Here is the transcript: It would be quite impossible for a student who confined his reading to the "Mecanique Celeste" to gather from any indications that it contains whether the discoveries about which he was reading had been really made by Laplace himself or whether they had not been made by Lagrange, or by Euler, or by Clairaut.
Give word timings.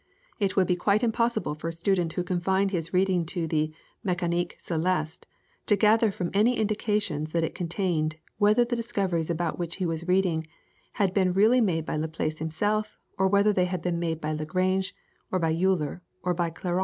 It 0.39 0.55
would 0.55 0.65
be 0.65 0.75
quite 0.75 1.03
impossible 1.03 1.53
for 1.53 1.67
a 1.67 1.71
student 1.71 2.13
who 2.13 2.23
confined 2.23 2.71
his 2.71 2.91
reading 2.91 3.23
to 3.27 3.47
the 3.47 3.71
"Mecanique 4.03 4.57
Celeste" 4.59 5.27
to 5.67 5.75
gather 5.75 6.11
from 6.11 6.31
any 6.33 6.57
indications 6.57 7.33
that 7.33 7.43
it 7.43 7.53
contains 7.53 8.15
whether 8.39 8.65
the 8.65 8.75
discoveries 8.75 9.29
about 9.29 9.59
which 9.59 9.75
he 9.75 9.85
was 9.85 10.07
reading 10.07 10.47
had 10.93 11.13
been 11.13 11.33
really 11.33 11.61
made 11.61 11.85
by 11.85 11.97
Laplace 11.97 12.39
himself 12.39 12.97
or 13.19 13.27
whether 13.27 13.53
they 13.53 13.65
had 13.65 13.81
not 13.81 13.83
been 13.83 13.99
made 13.99 14.19
by 14.19 14.33
Lagrange, 14.33 14.95
or 15.31 15.37
by 15.37 15.51
Euler, 15.53 16.01
or 16.23 16.33
by 16.33 16.49
Clairaut. 16.49 16.79